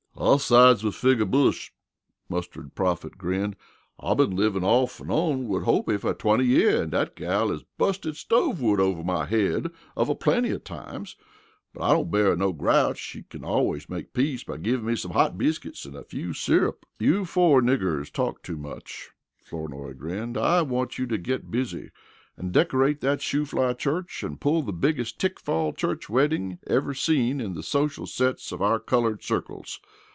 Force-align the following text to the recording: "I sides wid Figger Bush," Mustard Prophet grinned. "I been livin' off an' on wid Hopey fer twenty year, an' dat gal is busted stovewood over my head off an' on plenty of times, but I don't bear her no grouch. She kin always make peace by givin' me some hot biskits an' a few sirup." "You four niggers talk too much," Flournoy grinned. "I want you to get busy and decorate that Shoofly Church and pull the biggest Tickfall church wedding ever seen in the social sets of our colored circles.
"I 0.19 0.37
sides 0.37 0.83
wid 0.83 0.93
Figger 0.93 1.25
Bush," 1.25 1.71
Mustard 2.29 2.75
Prophet 2.75 3.17
grinned. 3.17 3.55
"I 3.99 4.13
been 4.13 4.35
livin' 4.35 4.63
off 4.63 5.01
an' 5.01 5.09
on 5.09 5.47
wid 5.47 5.63
Hopey 5.63 5.97
fer 5.97 6.13
twenty 6.13 6.45
year, 6.45 6.83
an' 6.83 6.91
dat 6.91 7.15
gal 7.15 7.51
is 7.51 7.63
busted 7.79 8.13
stovewood 8.15 8.79
over 8.79 9.03
my 9.03 9.25
head 9.25 9.71
off 9.97 10.09
an' 10.09 10.11
on 10.11 10.17
plenty 10.17 10.51
of 10.51 10.63
times, 10.63 11.15
but 11.73 11.81
I 11.81 11.91
don't 11.93 12.11
bear 12.11 12.25
her 12.27 12.35
no 12.35 12.51
grouch. 12.53 12.99
She 12.99 13.23
kin 13.23 13.43
always 13.43 13.89
make 13.89 14.13
peace 14.13 14.43
by 14.43 14.57
givin' 14.57 14.85
me 14.85 14.95
some 14.95 15.09
hot 15.11 15.39
biskits 15.39 15.87
an' 15.87 15.95
a 15.95 16.03
few 16.03 16.33
sirup." 16.33 16.85
"You 16.99 17.25
four 17.25 17.59
niggers 17.63 18.13
talk 18.13 18.43
too 18.43 18.57
much," 18.57 19.09
Flournoy 19.43 19.93
grinned. 19.93 20.37
"I 20.37 20.61
want 20.61 20.99
you 20.99 21.07
to 21.07 21.17
get 21.17 21.49
busy 21.49 21.89
and 22.37 22.51
decorate 22.51 23.01
that 23.01 23.19
Shoofly 23.23 23.75
Church 23.79 24.21
and 24.21 24.39
pull 24.39 24.61
the 24.61 24.71
biggest 24.71 25.19
Tickfall 25.19 25.73
church 25.75 26.09
wedding 26.11 26.59
ever 26.67 26.93
seen 26.93 27.41
in 27.41 27.55
the 27.55 27.63
social 27.63 28.05
sets 28.05 28.51
of 28.51 28.61
our 28.61 28.79
colored 28.79 29.23
circles. 29.23 29.79